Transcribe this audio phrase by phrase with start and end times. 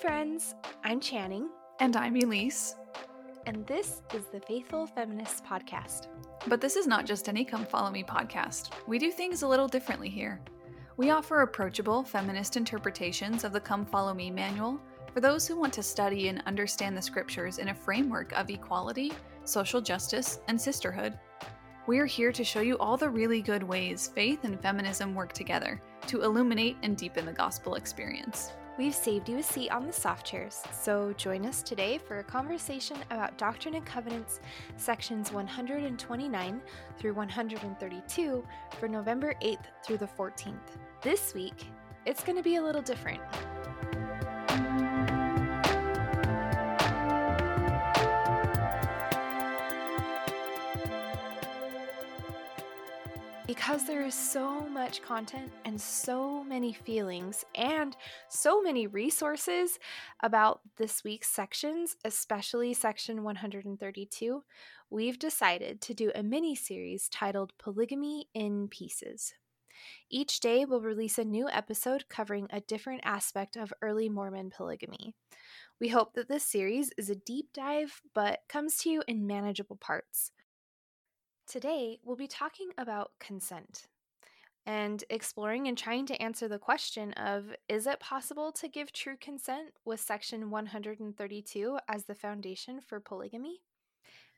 [0.00, 0.54] friends.
[0.84, 1.48] I'm Channing.
[1.80, 2.76] And I'm Elise.
[3.46, 6.06] And this is the Faithful Feminists Podcast.
[6.46, 8.70] But this is not just any Come Follow Me podcast.
[8.86, 10.40] We do things a little differently here.
[10.96, 14.80] We offer approachable feminist interpretations of the Come Follow Me manual
[15.12, 19.12] for those who want to study and understand the scriptures in a framework of equality,
[19.42, 21.18] social justice, and sisterhood.
[21.88, 25.32] We are here to show you all the really good ways faith and feminism work
[25.32, 28.52] together to illuminate and deepen the gospel experience.
[28.78, 32.22] We've saved you a seat on the soft chairs, so join us today for a
[32.22, 34.38] conversation about Doctrine and Covenants,
[34.76, 36.60] sections 129
[36.96, 38.46] through 132
[38.78, 40.54] for November 8th through the 14th.
[41.02, 41.66] This week,
[42.06, 43.20] it's going to be a little different.
[53.48, 57.96] Because there is so much content and so many feelings and
[58.28, 59.78] so many resources
[60.22, 64.44] about this week's sections, especially section 132,
[64.90, 69.32] we've decided to do a mini series titled Polygamy in Pieces.
[70.10, 75.14] Each day, we'll release a new episode covering a different aspect of early Mormon polygamy.
[75.80, 79.76] We hope that this series is a deep dive, but comes to you in manageable
[79.76, 80.32] parts.
[81.48, 83.86] Today, we'll be talking about consent
[84.66, 89.16] and exploring and trying to answer the question of is it possible to give true
[89.18, 93.62] consent with section 132 as the foundation for polygamy?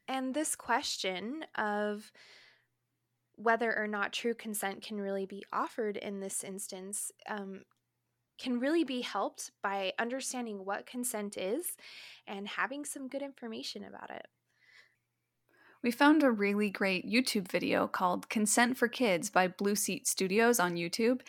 [0.06, 2.12] And this question of
[3.34, 7.62] whether or not true consent can really be offered in this instance um,
[8.38, 11.77] can really be helped by understanding what consent is
[12.28, 14.27] and having some good information about it
[15.83, 20.61] we found a really great YouTube video called Consent for Kids by Blue Seat Studios
[20.61, 21.22] on YouTube.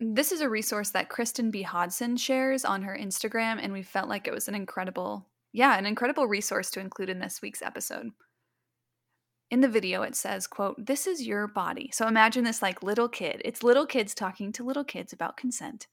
[0.00, 1.62] This is a resource that Kristin B.
[1.62, 5.84] Hodson shares on her Instagram, and we felt like it was an incredible, yeah, an
[5.84, 8.10] incredible resource to include in this week's episode.
[9.50, 11.90] In the video, it says, quote, This is your body.
[11.92, 13.42] So imagine this like little kid.
[13.44, 15.88] It's little kids talking to little kids about consent.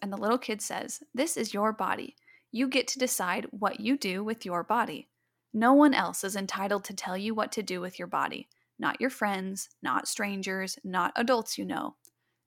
[0.00, 2.16] And the little kid says, This is your body.
[2.52, 5.08] You get to decide what you do with your body.
[5.52, 8.48] No one else is entitled to tell you what to do with your body.
[8.78, 11.96] Not your friends, not strangers, not adults you know.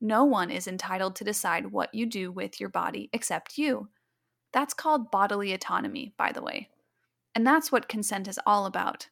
[0.02, 3.90] No one is entitled to decide what you do with your body except you.
[4.52, 6.70] That's called bodily autonomy, by the way.
[7.36, 9.10] And that's what consent is all about.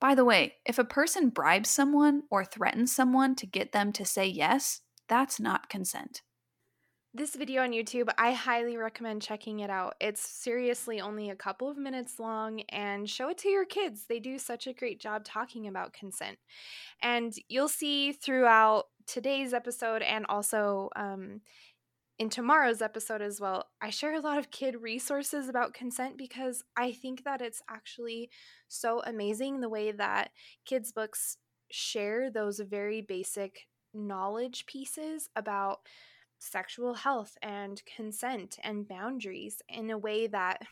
[0.00, 4.04] By the way, if a person bribes someone or threatens someone to get them to
[4.04, 6.22] say yes, that's not consent
[7.14, 9.96] this video on YouTube, I highly recommend checking it out.
[10.00, 14.06] It's seriously only a couple of minutes long and show it to your kids.
[14.08, 16.38] They do such a great job talking about consent.
[17.02, 21.42] And you'll see throughout today's episode and also um,
[22.18, 26.64] in tomorrow's episode as well, I share a lot of kid resources about consent because
[26.78, 28.30] I think that it's actually
[28.68, 30.30] so amazing the way that
[30.64, 31.36] kids' books
[31.70, 35.80] share those very basic knowledge pieces about
[36.42, 40.62] sexual health and consent and boundaries in a way that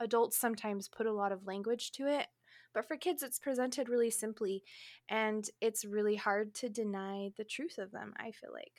[0.00, 2.26] adults sometimes put a lot of language to it.
[2.74, 4.62] But for kids, it's presented really simply,
[5.08, 8.72] and it's really hard to deny the truth of them, I feel like.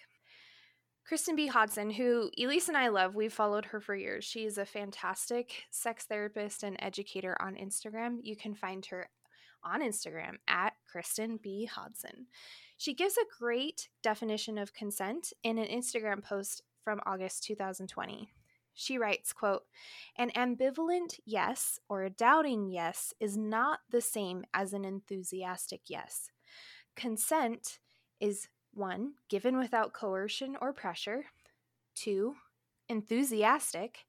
[1.10, 1.48] Kristin B.
[1.48, 4.24] Hodson, who Elise and I love, we've followed her for years.
[4.24, 8.18] She is a fantastic sex therapist and educator on Instagram.
[8.22, 9.10] You can find her
[9.64, 11.66] on Instagram at Kristin B.
[11.66, 12.28] Hodson.
[12.84, 18.34] She gives a great definition of consent in an Instagram post from August 2020.
[18.74, 19.66] She writes, quote,
[20.18, 26.30] "An ambivalent yes or a doubting yes is not the same as an enthusiastic yes.
[26.94, 27.80] Consent
[28.20, 29.14] is 1.
[29.30, 31.28] given without coercion or pressure,
[31.96, 32.36] 2.
[32.90, 34.06] enthusiastic,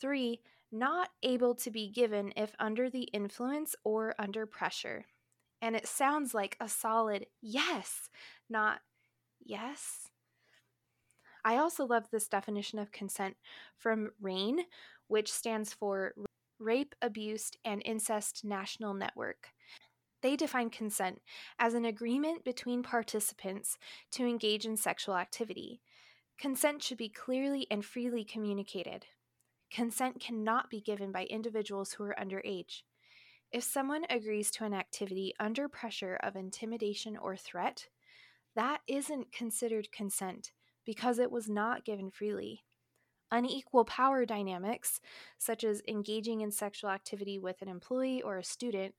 [0.00, 0.42] 3.
[0.72, 5.06] not able to be given if under the influence or under pressure."
[5.60, 8.08] And it sounds like a solid yes,
[8.48, 8.80] not
[9.44, 10.08] yes.
[11.44, 13.36] I also love this definition of consent
[13.76, 14.60] from RAINN,
[15.06, 16.14] which stands for
[16.58, 19.48] Rape, Abuse, and Incest National Network.
[20.20, 21.20] They define consent
[21.58, 23.78] as an agreement between participants
[24.12, 25.80] to engage in sexual activity.
[26.38, 29.06] Consent should be clearly and freely communicated.
[29.70, 32.82] Consent cannot be given by individuals who are underage.
[33.50, 37.88] If someone agrees to an activity under pressure of intimidation or threat,
[38.54, 40.52] that isn't considered consent
[40.84, 42.64] because it was not given freely.
[43.30, 45.00] Unequal power dynamics,
[45.38, 48.94] such as engaging in sexual activity with an employee or a student,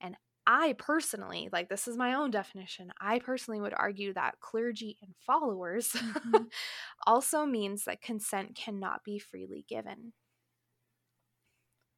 [0.00, 0.16] and
[0.46, 5.14] I personally, like this is my own definition, I personally would argue that clergy and
[5.26, 6.44] followers mm-hmm.
[7.06, 10.12] also means that consent cannot be freely given.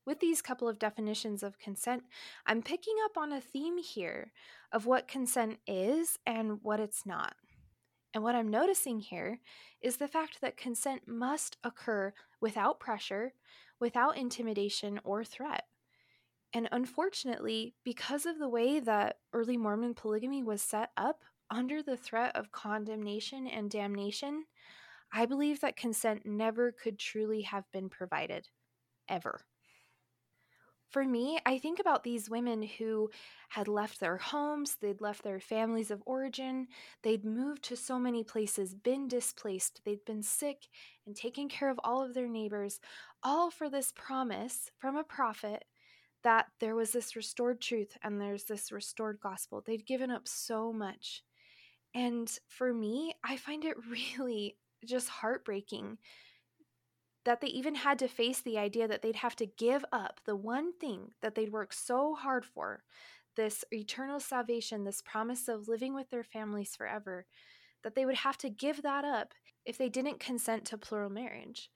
[0.06, 2.04] With these couple of definitions of consent,
[2.46, 4.32] I'm picking up on a theme here
[4.72, 7.34] of what consent is and what it's not.
[8.14, 9.40] And what I'm noticing here
[9.82, 13.34] is the fact that consent must occur without pressure,
[13.78, 15.64] without intimidation or threat.
[16.54, 21.96] And unfortunately, because of the way that early Mormon polygamy was set up under the
[21.96, 24.46] threat of condemnation and damnation,
[25.12, 28.48] I believe that consent never could truly have been provided,
[29.08, 29.44] ever.
[30.88, 33.10] For me, I think about these women who
[33.50, 36.68] had left their homes, they'd left their families of origin,
[37.02, 40.68] they'd moved to so many places, been displaced, they'd been sick
[41.06, 42.80] and taken care of all of their neighbors,
[43.22, 45.64] all for this promise from a prophet
[46.22, 49.62] that there was this restored truth and there's this restored gospel.
[49.64, 51.22] They'd given up so much.
[51.94, 53.76] And for me, I find it
[54.18, 55.98] really just heartbreaking
[57.26, 60.36] that they even had to face the idea that they'd have to give up the
[60.36, 62.84] one thing that they'd worked so hard for
[63.34, 67.26] this eternal salvation, this promise of living with their families forever,
[67.82, 69.34] that they would have to give that up
[69.64, 71.68] if they didn't consent to plural marriage.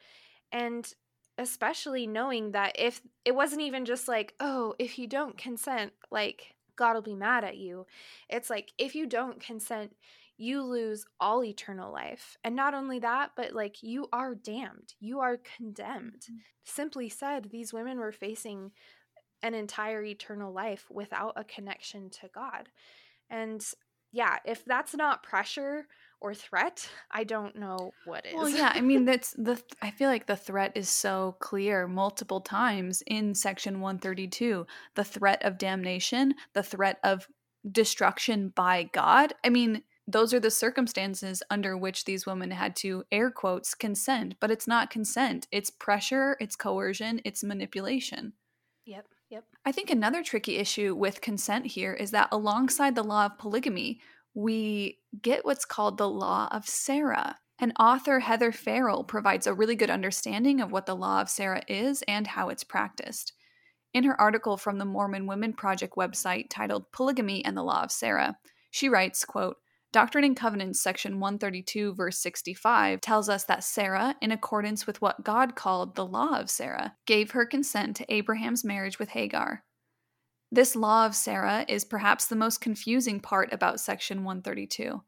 [0.52, 0.90] And
[1.36, 6.54] especially knowing that if it wasn't even just like, oh, if you don't consent, like
[6.76, 7.86] God will be mad at you.
[8.28, 9.96] It's like, if you don't consent,
[10.40, 12.38] you lose all eternal life.
[12.42, 16.22] And not only that, but like you are damned, you are condemned.
[16.24, 16.36] Mm-hmm.
[16.64, 18.70] Simply said, these women were facing
[19.42, 22.70] an entire eternal life without a connection to God.
[23.28, 23.64] And
[24.12, 25.86] yeah, if that's not pressure
[26.22, 28.34] or threat, I don't know what is.
[28.34, 32.40] Well, yeah, I mean that's the I feel like the threat is so clear multiple
[32.40, 34.66] times in section 132.
[34.94, 37.28] The threat of damnation, the threat of
[37.70, 39.34] destruction by God.
[39.44, 44.34] I mean, those are the circumstances under which these women had to air quotes consent
[44.40, 45.46] but it's not consent.
[45.52, 48.32] It's pressure it's coercion it's manipulation.
[48.86, 49.44] Yep yep.
[49.64, 54.00] I think another tricky issue with consent here is that alongside the law of polygamy
[54.34, 57.36] we get what's called the law of sarah.
[57.58, 61.62] And author heather farrell provides a really good understanding of what the law of sarah
[61.68, 63.34] is and how it's practiced.
[63.92, 67.92] In her article from the mormon women project website titled polygamy and the law of
[67.92, 68.38] sarah
[68.70, 69.56] she writes quote
[69.92, 75.24] Doctrine and Covenants, section 132, verse 65, tells us that Sarah, in accordance with what
[75.24, 79.64] God called the law of Sarah, gave her consent to Abraham's marriage with Hagar.
[80.52, 85.02] This law of Sarah is perhaps the most confusing part about section 132.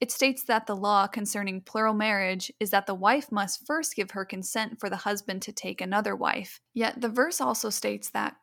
[0.00, 4.12] It states that the law concerning plural marriage is that the wife must first give
[4.12, 6.60] her consent for the husband to take another wife.
[6.74, 8.36] Yet the verse also states that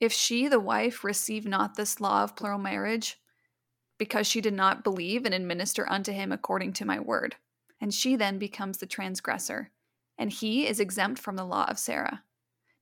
[0.00, 3.16] if she, the wife, receive not this law of plural marriage,
[3.98, 7.36] because she did not believe and administer unto him according to my word.
[7.80, 9.70] And she then becomes the transgressor,
[10.16, 12.22] and he is exempt from the law of Sarah.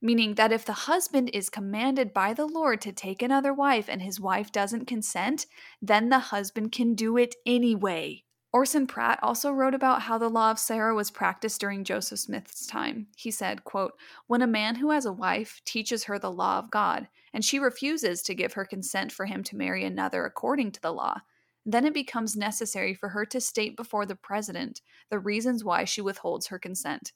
[0.00, 4.02] Meaning that if the husband is commanded by the Lord to take another wife and
[4.02, 5.46] his wife doesn't consent,
[5.80, 8.22] then the husband can do it anyway.
[8.52, 12.66] Orson Pratt also wrote about how the law of Sarah was practiced during Joseph Smith's
[12.66, 13.08] time.
[13.16, 13.92] He said, quote,
[14.28, 17.58] When a man who has a wife teaches her the law of God, and she
[17.58, 21.20] refuses to give her consent for him to marry another according to the law,
[21.66, 24.80] then it becomes necessary for her to state before the president
[25.10, 27.12] the reasons why she withholds her consent.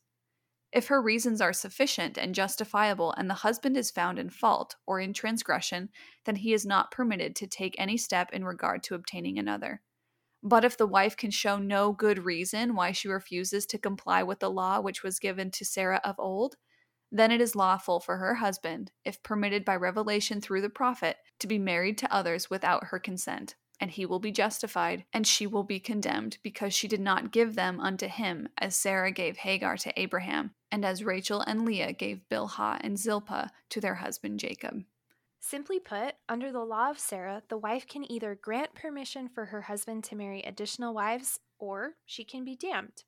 [0.72, 5.00] If her reasons are sufficient and justifiable and the husband is found in fault or
[5.00, 5.88] in transgression,
[6.26, 9.80] then he is not permitted to take any step in regard to obtaining another.
[10.42, 14.40] But if the wife can show no good reason why she refuses to comply with
[14.40, 16.56] the law which was given to Sarah of old,
[17.10, 21.46] then it is lawful for her husband, if permitted by revelation through the prophet, to
[21.46, 23.54] be married to others without her consent.
[23.80, 27.54] And he will be justified, and she will be condemned, because she did not give
[27.54, 32.20] them unto him, as Sarah gave Hagar to Abraham, and as Rachel and Leah gave
[32.30, 34.84] Bilhah and Zilpah to their husband Jacob.
[35.40, 39.62] Simply put, under the law of Sarah, the wife can either grant permission for her
[39.62, 43.04] husband to marry additional wives or she can be damned.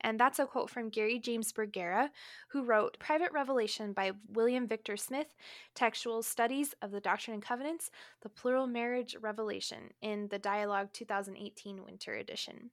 [0.00, 2.10] And that's a quote from Gary James Bergera,
[2.50, 5.34] who wrote Private Revelation by William Victor Smith,
[5.74, 7.90] Textual Studies of the Doctrine and Covenants,
[8.22, 12.70] The Plural Marriage Revelation, in the Dialogue 2018 Winter Edition.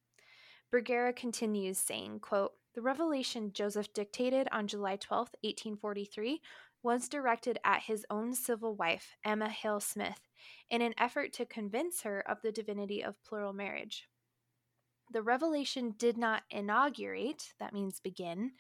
[0.72, 6.42] Bergera continues saying, quote, the revelation Joseph dictated on July 12, 1843,
[6.84, 10.20] was directed at his own civil wife, Emma Hale Smith,
[10.70, 14.08] in an effort to convince her of the divinity of plural marriage.
[15.12, 18.52] The revelation did not inaugurate, that means begin.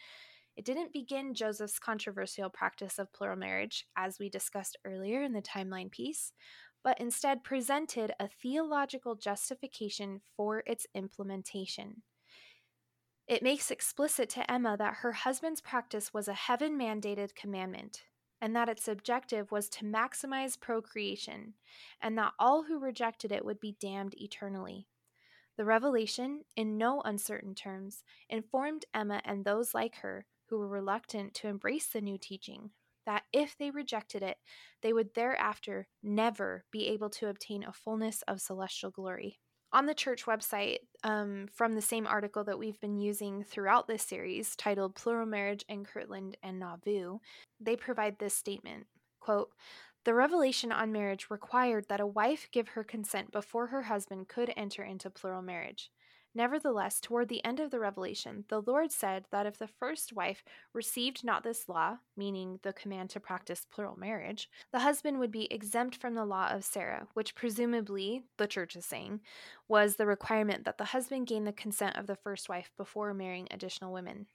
[0.55, 5.41] It didn't begin Joseph's controversial practice of plural marriage, as we discussed earlier in the
[5.41, 6.31] timeline piece,
[6.83, 12.03] but instead presented a theological justification for its implementation.
[13.27, 18.03] It makes explicit to Emma that her husband's practice was a heaven mandated commandment,
[18.39, 21.55] and that its objective was to maximize procreation,
[22.01, 24.87] and that all who rejected it would be damned eternally.
[25.57, 31.33] The revelation, in no uncertain terms, informed Emma and those like her who were reluctant
[31.35, 32.71] to embrace the new teaching
[33.05, 34.37] that if they rejected it,
[34.81, 39.39] they would thereafter never be able to obtain a fullness of celestial glory.
[39.71, 44.03] On the church website, um, from the same article that we've been using throughout this
[44.03, 47.19] series, titled Plural Marriage in Kirtland and Nauvoo,
[47.59, 48.87] they provide this statement
[49.25, 49.49] quote,
[50.05, 54.53] the revelation on marriage required that a wife give her consent before her husband could
[54.55, 55.89] enter into plural marriage.
[56.37, 60.43] Nevertheless, toward the end of the revelation, the Lord said that if the first wife
[60.73, 65.51] received not this law, meaning the command to practice plural marriage, the husband would be
[65.51, 69.21] exempt from the law of Sarah, which presumably, the church is saying,
[69.69, 73.47] was the requirement that the husband gain the consent of the first wife before marrying
[73.49, 74.27] additional women.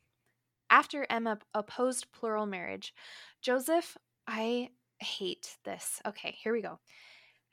[0.70, 2.94] After Emma opposed plural marriage,
[3.42, 6.00] Joseph, I hate this.
[6.06, 6.78] Okay, here we go.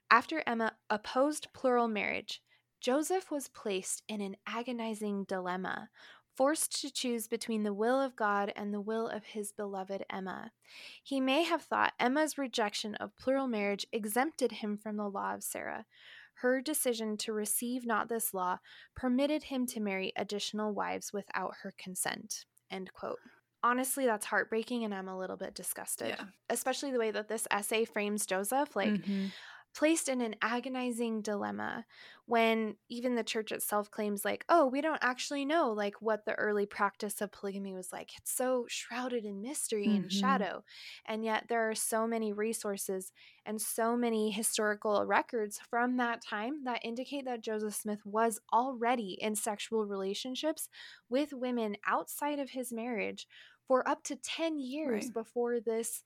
[0.09, 2.41] After Emma opposed plural marriage,
[2.79, 5.89] Joseph was placed in an agonizing dilemma,
[6.35, 10.51] forced to choose between the will of God and the will of his beloved Emma.
[11.03, 15.43] He may have thought Emma's rejection of plural marriage exempted him from the law of
[15.43, 15.85] Sarah.
[16.35, 18.59] Her decision to receive not this law
[18.95, 22.45] permitted him to marry additional wives without her consent.
[22.69, 23.19] End quote
[23.63, 26.25] honestly that's heartbreaking and i'm a little bit disgusted yeah.
[26.49, 29.25] especially the way that this essay frames joseph like mm-hmm.
[29.73, 31.85] Placed in an agonizing dilemma
[32.25, 36.33] when even the church itself claims like oh we don't actually know like what the
[36.33, 40.03] early practice of polygamy was like it's so shrouded in mystery mm-hmm.
[40.03, 40.63] and shadow
[41.05, 43.11] and yet there are so many resources
[43.45, 49.17] and so many historical records from that time that indicate that joseph smith was already
[49.21, 50.69] in sexual relationships
[51.09, 53.27] with women outside of his marriage
[53.67, 55.13] for up to 10 years right.
[55.13, 56.03] before this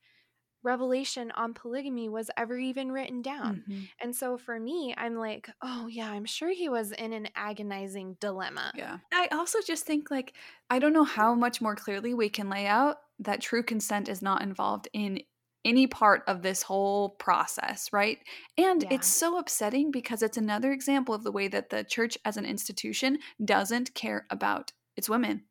[0.64, 3.64] revelation on polygamy was ever even written down.
[3.68, 3.82] Mm-hmm.
[4.02, 8.18] And so for me, I'm like, oh, yeah, I'm sure he was in an agonizing
[8.20, 8.72] dilemma.
[8.76, 8.98] Yeah.
[9.12, 10.34] I also just think, like,
[10.70, 14.22] I don't know how much more clearly we can lay out that true consent is
[14.22, 15.22] not involved in
[15.64, 18.18] any part of this whole process, right?
[18.58, 18.90] And yeah.
[18.94, 22.46] it's so upsetting because it's another example of the way that the church as an
[22.46, 25.44] institution doesn't care about its women.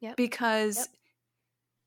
[0.00, 0.16] Yep.
[0.16, 0.86] Because yep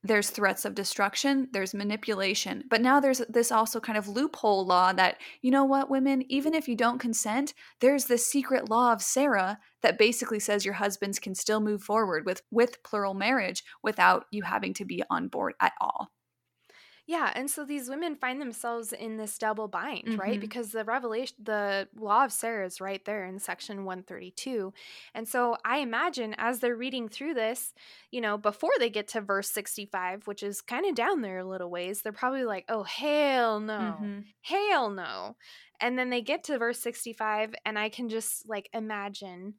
[0.04, 2.64] there's threats of destruction, there's manipulation.
[2.70, 6.56] But now there's this also kind of loophole law that, you know what, women, even
[6.56, 11.20] if you don't consent, there's this secret law of Sarah that basically says your husbands
[11.20, 15.54] can still move forward with with plural marriage without you having to be on board
[15.60, 16.12] at all.
[17.08, 20.20] Yeah, and so these women find themselves in this double bind, mm-hmm.
[20.20, 20.40] right?
[20.40, 24.72] Because the revelation, the law of Sarah is right there in section 132.
[25.16, 27.74] And so I imagine as they're reading through this,
[28.12, 31.48] you know, before they get to verse 65, which is kind of down there a
[31.48, 34.20] little ways, they're probably like, oh, hell no, mm-hmm.
[34.42, 35.36] hell no.
[35.80, 39.56] And then they get to verse 65, and I can just like imagine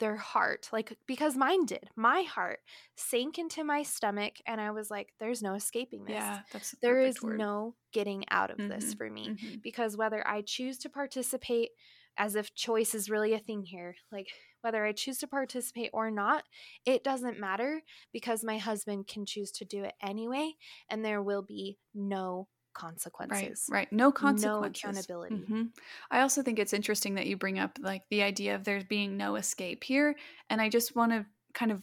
[0.00, 2.60] their heart like because mine did my heart
[2.96, 7.00] sank into my stomach and i was like there's no escaping this yeah that's there
[7.00, 7.38] is word.
[7.38, 9.54] no getting out of mm-hmm, this for me mm-hmm.
[9.62, 11.70] because whether i choose to participate
[12.16, 14.28] as if choice is really a thing here like
[14.62, 16.44] whether i choose to participate or not
[16.84, 17.80] it doesn't matter
[18.12, 20.52] because my husband can choose to do it anyway
[20.90, 23.66] and there will be no consequences.
[23.70, 23.92] Right, right.
[23.92, 24.84] No consequences.
[24.84, 25.36] No accountability.
[25.36, 25.62] Mm-hmm.
[26.10, 29.16] I also think it's interesting that you bring up like the idea of there being
[29.16, 30.16] no escape here.
[30.50, 31.82] And I just want to kind of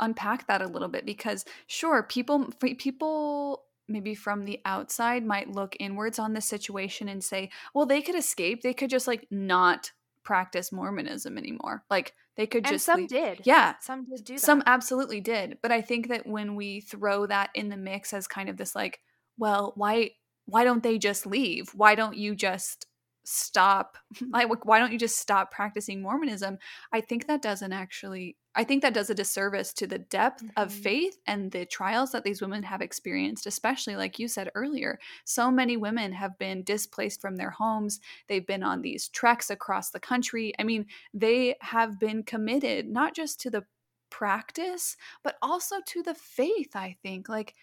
[0.00, 5.76] unpack that a little bit because sure, people people maybe from the outside might look
[5.78, 8.62] inwards on this situation and say, well, they could escape.
[8.62, 9.90] They could just like not
[10.24, 11.84] practice Mormonism anymore.
[11.90, 13.10] Like they could and just some leave.
[13.10, 13.40] did.
[13.44, 13.74] Yeah.
[13.80, 14.40] Some did do that.
[14.40, 15.58] Some absolutely did.
[15.62, 18.74] But I think that when we throw that in the mix as kind of this
[18.74, 19.00] like,
[19.38, 20.12] well, why
[20.46, 21.70] why don't they just leave?
[21.74, 22.86] Why don't you just
[23.24, 23.96] stop
[24.30, 26.58] like why don't you just stop practicing mormonism
[26.92, 30.62] i think that doesn't actually i think that does a disservice to the depth mm-hmm.
[30.62, 34.98] of faith and the trials that these women have experienced especially like you said earlier
[35.24, 39.90] so many women have been displaced from their homes they've been on these treks across
[39.90, 40.84] the country i mean
[41.14, 43.64] they have been committed not just to the
[44.10, 47.54] practice but also to the faith i think like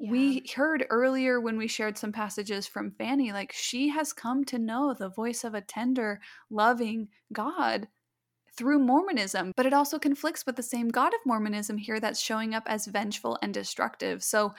[0.00, 4.58] we heard earlier when we shared some passages from Fanny, like she has come to
[4.58, 7.88] know the voice of a tender, loving God
[8.56, 12.54] through Mormonism, but it also conflicts with the same God of Mormonism here that's showing
[12.54, 14.24] up as vengeful and destructive.
[14.24, 14.54] So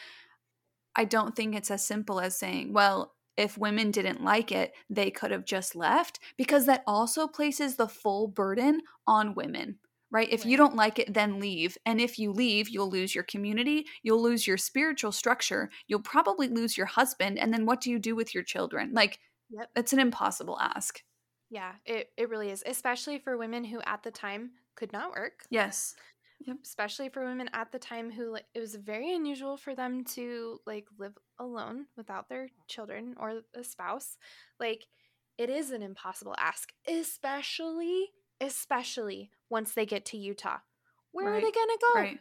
[0.95, 5.10] I don't think it's as simple as saying, well, if women didn't like it, they
[5.10, 9.79] could have just left, because that also places the full burden on women
[10.12, 10.27] right?
[10.32, 11.77] If you don't like it, then leave.
[11.86, 16.48] And if you leave, you'll lose your community, you'll lose your spiritual structure, you'll probably
[16.48, 17.39] lose your husband.
[17.39, 18.94] And then what do you do with your children?
[18.94, 19.72] Like, Yep.
[19.75, 21.01] it's an impossible ask.
[21.50, 25.44] Yeah, it, it really is, especially for women who at the time could not work.
[25.50, 25.96] Yes.
[26.39, 26.58] Yep.
[26.63, 30.60] Especially for women at the time who like, it was very unusual for them to
[30.65, 34.18] like live alone without their children or a spouse.
[34.60, 34.88] Like
[35.38, 38.10] it is an impossible ask, especially
[38.41, 40.57] especially once they get to Utah.
[41.12, 42.00] Where are they gonna go?
[42.00, 42.19] Right.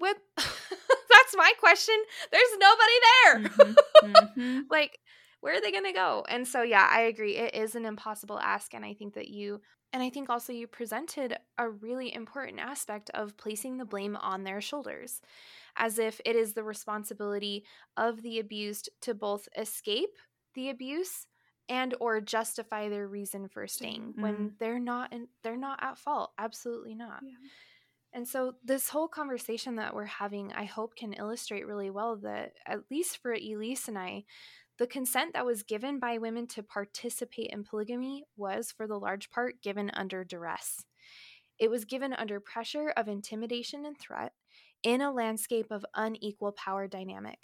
[0.00, 1.96] With that's my question.
[2.30, 3.38] There's nobody there.
[3.40, 4.62] Mhm, mhm.
[4.70, 4.98] like
[5.40, 8.38] where are they going to go and so yeah i agree it is an impossible
[8.38, 9.60] ask and i think that you
[9.92, 14.44] and i think also you presented a really important aspect of placing the blame on
[14.44, 15.20] their shoulders
[15.76, 17.64] as if it is the responsibility
[17.96, 20.16] of the abused to both escape
[20.54, 21.26] the abuse
[21.68, 24.46] and or justify their reason for staying when mm-hmm.
[24.58, 27.48] they're not in, they're not at fault absolutely not Yeah.
[28.12, 32.52] and so, this whole conversation that we're having, I hope, can illustrate really well that,
[32.66, 34.24] at least for Elise and I,
[34.78, 39.28] the consent that was given by women to participate in polygamy was, for the large
[39.28, 40.84] part, given under duress.
[41.58, 44.32] It was given under pressure of intimidation and threat
[44.84, 47.40] in a landscape of unequal power dynamic.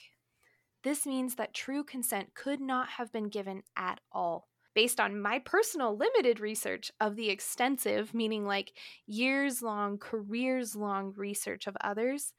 [0.85, 4.49] This means that true consent could not have been given at all.
[4.75, 8.77] Based on my personal limited research of the extensive, meaning like
[9.07, 12.35] years long, careers long research of others,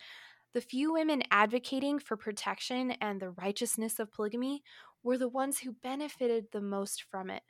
[0.53, 4.63] the few women advocating for protection and the righteousness of polygamy
[5.03, 7.43] were the ones who benefited the most from it.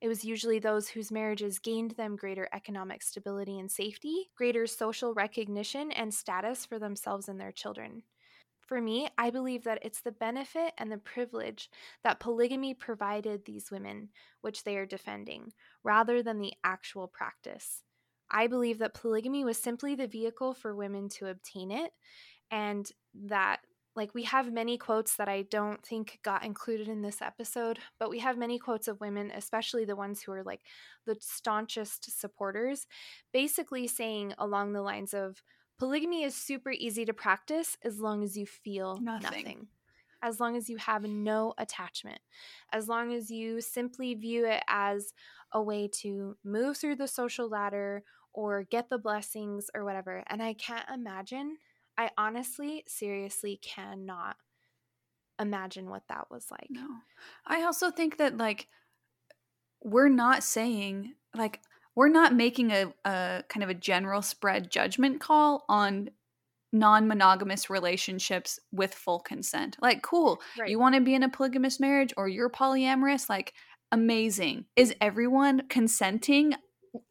[0.00, 5.14] It was usually those whose marriages gained them greater economic stability and safety, greater social
[5.14, 8.02] recognition and status for themselves and their children.
[8.70, 11.68] For me, I believe that it's the benefit and the privilege
[12.04, 14.10] that polygamy provided these women,
[14.42, 17.82] which they are defending, rather than the actual practice.
[18.30, 21.90] I believe that polygamy was simply the vehicle for women to obtain it,
[22.52, 23.58] and that
[23.96, 28.08] like we have many quotes that I don't think got included in this episode, but
[28.08, 30.60] we have many quotes of women, especially the ones who are like
[31.06, 32.86] the staunchest supporters,
[33.32, 35.42] basically saying along the lines of
[35.80, 39.22] polygamy is super easy to practice as long as you feel Nothing.
[39.22, 39.66] nothing.
[40.22, 42.20] As long as you have no attachment,
[42.72, 45.14] as long as you simply view it as
[45.52, 50.22] a way to move through the social ladder or get the blessings or whatever.
[50.28, 51.56] And I can't imagine
[51.96, 54.36] I honestly, seriously cannot
[55.38, 56.68] imagine what that was like.
[56.70, 56.86] No.
[57.46, 58.68] I also think that like
[59.82, 61.60] we're not saying like
[61.96, 66.10] we're not making a, a kind of a general spread judgment call on
[66.72, 69.76] non-monogamous relationships with full consent.
[69.82, 70.70] Like cool, Right.
[70.70, 73.54] you want to be in a polygamous marriage or you're polyamorous, like
[73.92, 74.66] amazing.
[74.76, 76.54] Is everyone consenting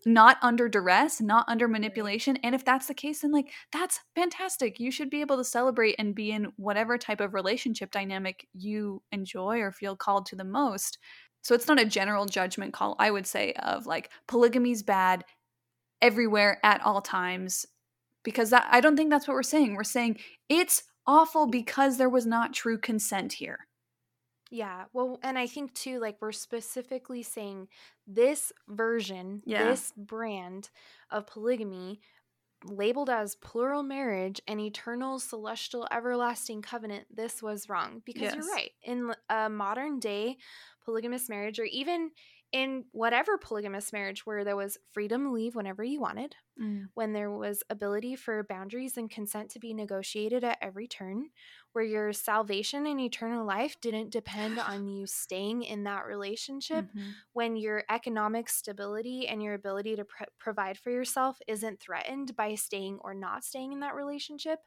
[0.06, 2.38] not under duress, not under manipulation?
[2.38, 4.80] And if that's the case then like that's fantastic.
[4.80, 9.04] You should be able to celebrate and be in whatever type of relationship dynamic you
[9.12, 10.98] enjoy or feel called to the most.
[11.42, 15.24] So it's not a general judgment call, I would say, of like polygamy's bad
[16.02, 17.66] everywhere at all times.
[18.24, 19.76] Because that I don't think that's what we're saying.
[19.76, 23.68] We're saying it's awful because there was not true consent here.
[24.52, 24.86] Yeah.
[24.94, 27.68] Well, and I think too, like we're specifically saying
[28.08, 29.66] this version, Yeah.
[29.66, 30.70] this brand
[31.12, 32.02] of polygamy
[32.66, 38.36] labeled as plural marriage and eternal celestial everlasting covenant this was wrong because Yes.
[38.36, 40.38] you're right in a modern day
[40.84, 42.12] polygamous marriage or even
[42.52, 46.36] in whatever polygamous marriage where there was freedom to leave whenever you wanted
[46.94, 51.30] when there was ability for boundaries and consent to be negotiated at every turn,
[51.72, 57.22] where your salvation and eternal life didn't depend on you staying in that relationship, Mhm.
[57.34, 62.56] when your economic stability and your ability to pr- provide for yourself isn't threatened by
[62.56, 64.60] staying or not staying in that relationship,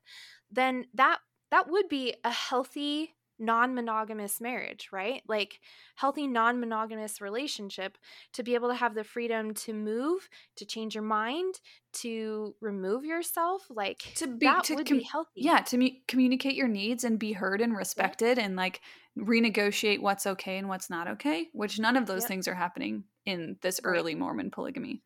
[0.51, 5.23] then that that would be a healthy non-monogamous marriage, right?
[5.29, 5.61] Like
[5.97, 7.99] healthy non-monogamous relationship
[8.35, 11.61] to be able to have the freedom to move, to change your mind,
[11.95, 15.31] to remove yourself, like To be- that to would com- be healthy.
[15.43, 18.81] Yeah, to me, communicate your needs and be heard and respected and like
[19.19, 22.29] renegotiate what's okay and what's not okay, which none of those Yep.
[22.29, 23.99] things are happening in this Right.
[23.99, 25.03] early Mormon polygamy.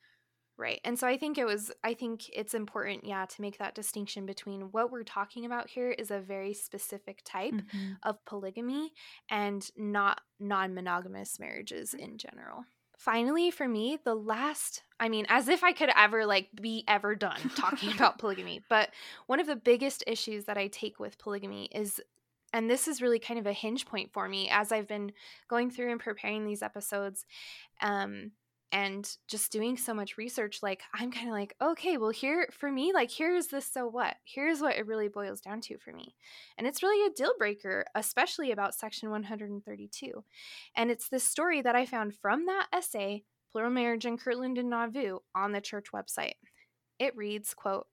[0.58, 0.80] Right.
[0.84, 4.24] And so I think it was I think it's important, yeah, to make that distinction
[4.24, 7.98] between what we're talking about here is a very specific type Mhm.
[8.02, 8.94] of polygamy
[9.28, 12.64] and not non-monogamous marriages in general.
[12.96, 17.14] Finally, for me, the last, I mean, as if I could ever like be ever
[17.14, 18.90] done talking about polygamy, but
[19.26, 22.00] one of the biggest issues that I take with polygamy is
[22.52, 25.12] and this is really kind of a hinge point for me as I've been
[25.48, 27.26] going through and preparing these episodes
[27.82, 28.32] um
[28.72, 32.70] and just doing so much research like i'm kind of like okay well here for
[32.70, 34.16] me like here's this so what?
[34.24, 36.14] Here's what it really boils down to for me.
[36.58, 40.24] And it's really a deal breaker especially about section 132
[40.76, 44.70] and it's this story that i found from that essay plural marriage in kirtland and
[44.70, 46.34] nauvoo on the church website.
[46.98, 47.86] It reads quote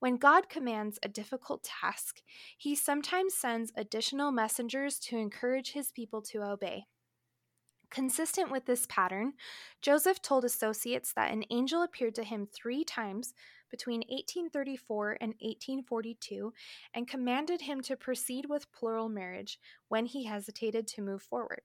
[0.00, 2.20] when God commands a difficult task,
[2.56, 6.84] he sometimes sends additional messengers to encourage his people to obey.
[7.90, 9.32] Consistent with this pattern,
[9.80, 13.32] Joseph told associates that an angel appeared to him three times
[13.70, 16.52] between 1834 and 1842
[16.94, 21.62] and commanded him to proceed with plural marriage when he hesitated to move forward.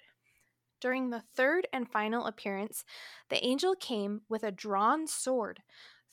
[0.79, 2.83] During the third and final appearance,
[3.29, 5.61] the angel came with a drawn sword,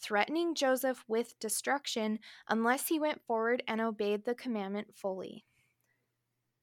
[0.00, 2.18] threatening Joseph with destruction
[2.48, 5.44] unless he went forward and obeyed the commandment fully.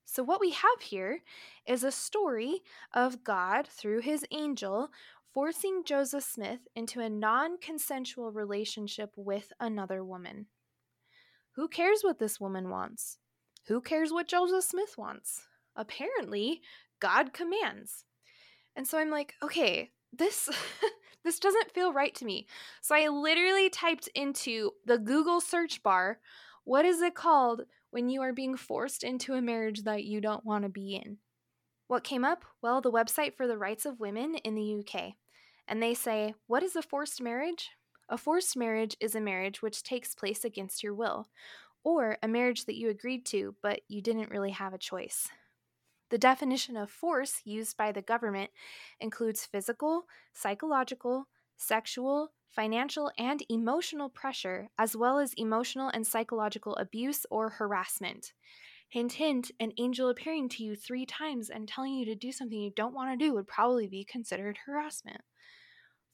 [0.09, 1.19] So, what we have here
[1.67, 2.61] is a story
[2.93, 4.89] of God, through his angel,
[5.33, 10.45] forcing Joseph Smith into a non consensual relationship with another woman.
[11.55, 13.17] Who cares what this woman wants?
[13.67, 15.45] Who cares what Joseph Smith wants?
[15.75, 16.61] Apparently,
[17.01, 18.05] God commands.
[18.77, 20.49] And so I'm like, okay, this
[21.25, 22.47] this doesn't feel right to me.
[22.81, 26.19] So I literally typed into the Google search bar,
[26.63, 27.63] what is it called
[27.97, 31.17] when you are being forced into a marriage that you don't want to be in.
[31.87, 32.45] What came up?
[32.61, 35.13] Well, the website for the rights of women in the UK.
[35.67, 37.71] And they say, What is a forced marriage?
[38.07, 41.27] A forced marriage is a marriage which takes place against your will,
[41.83, 45.29] or a marriage that you agreed to, but you didn't really have a choice.
[46.11, 48.51] The definition of force used by the government
[48.99, 57.25] includes physical, psychological, sexual, financial, and emotional pressure, as well as emotional and psychological abuse
[57.29, 58.33] or harassment.
[58.89, 62.59] Hint, hint, an angel appearing to you three times and telling you to do something
[62.59, 65.21] you don't want to do would probably be considered harassment.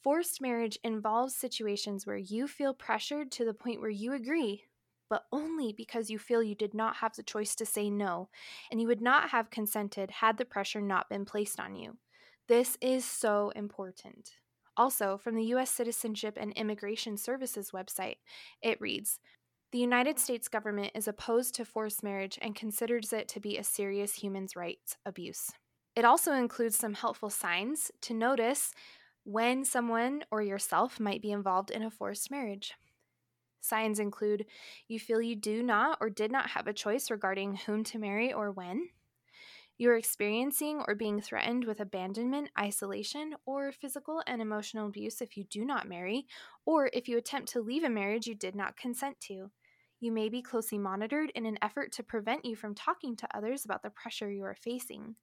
[0.03, 4.63] Forced marriage involves situations where you feel pressured to the point where you agree,
[5.09, 8.29] but only because you feel you did not have the choice to say no,
[8.71, 11.97] and you would not have consented had the pressure not been placed on you.
[12.47, 14.31] This is so important.
[14.75, 15.69] Also, from the U.S.
[15.69, 18.17] Citizenship and Immigration Services website,
[18.61, 19.19] it reads
[19.71, 23.63] The United States government is opposed to forced marriage and considers it to be a
[23.63, 25.51] serious human rights abuse.
[25.95, 28.71] It also includes some helpful signs to notice
[29.25, 32.73] when someone or yourself might be involved in a forced marriage.
[33.61, 34.45] Signs include
[34.87, 38.33] you feel you do not or did not have a choice regarding whom to marry
[38.33, 38.89] or when.
[39.77, 45.45] You're experiencing or being threatened with abandonment, isolation, or physical and emotional abuse if you
[45.45, 46.27] do not marry,
[46.65, 49.49] or if you attempt to leave a marriage you did not consent to.
[49.99, 53.65] You may be closely monitored in an effort to prevent you from talking to others
[53.65, 55.15] about the pressure you are facing.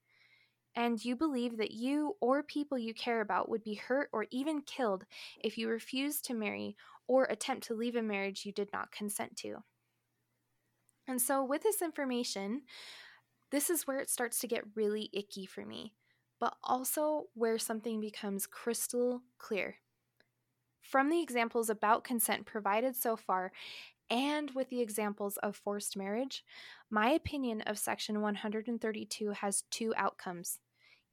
[0.75, 4.63] And you believe that you or people you care about would be hurt or even
[4.63, 5.05] killed
[5.43, 9.37] if you refuse to marry or attempt to leave a marriage you did not consent
[9.39, 9.57] to.
[11.07, 12.63] And so, with this information,
[13.51, 15.95] this is where it starts to get really icky for me,
[16.39, 19.77] but also where something becomes crystal clear.
[20.81, 23.53] From the examples about consent provided so far,
[24.09, 26.45] and with the examples of forced marriage,
[26.91, 30.59] my opinion of Section 132 has two outcomes.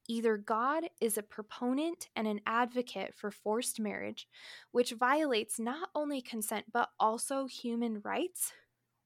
[0.08, 4.26] Either God is a proponent and an advocate for forced marriage,
[4.72, 8.52] which violates not only consent but also human rights,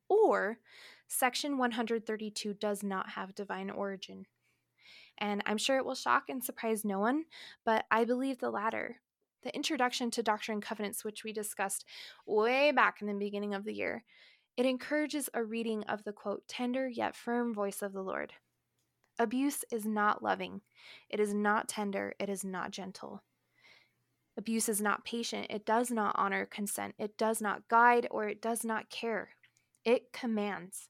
[0.08, 0.58] or
[1.14, 4.24] Section 132 does not have divine origin.
[5.18, 7.26] And I'm sure it will shock and surprise no one,
[7.66, 8.96] but I believe the latter.
[9.42, 11.84] The introduction to Doctrine and Covenants, which we discussed
[12.26, 14.04] way back in the beginning of the year,
[14.56, 18.32] it encourages a reading of the quote, tender yet firm voice of the Lord.
[19.18, 20.62] Abuse is not loving,
[21.10, 23.22] it is not tender, it is not gentle.
[24.38, 28.40] Abuse is not patient, it does not honor consent, it does not guide, or it
[28.40, 29.36] does not care.
[29.84, 30.88] It commands.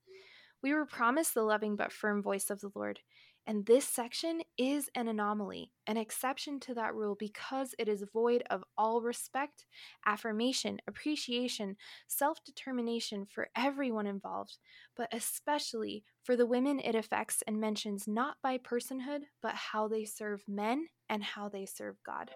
[0.62, 3.00] We were promised the loving but firm voice of the Lord.
[3.44, 8.44] And this section is an anomaly, an exception to that rule because it is void
[8.50, 9.66] of all respect,
[10.06, 14.58] affirmation, appreciation, self determination for everyone involved,
[14.96, 20.04] but especially for the women it affects and mentions not by personhood, but how they
[20.04, 22.30] serve men and how they serve God.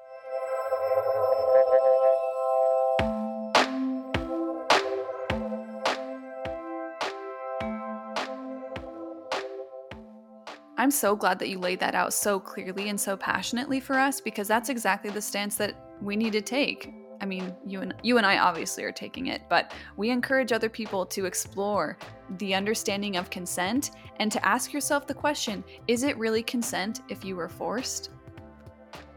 [10.87, 14.21] I'm so glad that you laid that out so clearly and so passionately for us
[14.21, 16.95] because that's exactly the stance that we need to take.
[17.21, 20.69] I mean, you and you and I obviously are taking it, but we encourage other
[20.69, 21.99] people to explore
[22.39, 27.25] the understanding of consent and to ask yourself the question, is it really consent if
[27.25, 28.11] you were forced?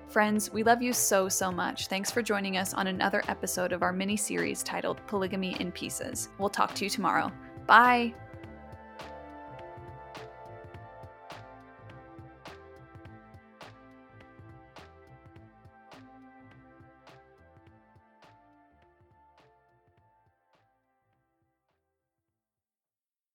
[0.08, 1.86] Friends, we love you so, so much.
[1.86, 6.29] Thanks for joining us on another episode of our mini series titled Polygamy in Pieces.
[6.39, 7.32] We'll talk to you tomorrow.
[7.67, 8.15] Bye!